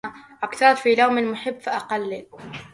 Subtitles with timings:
[0.43, 2.25] أكثرت في لوم المحب فأقلل